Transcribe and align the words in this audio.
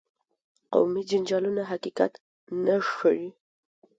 قومي 0.73 1.01
جنجالونه 1.09 1.63
حقیقت 1.71 2.13
نه 2.65 2.75
ښيي. 2.93 3.29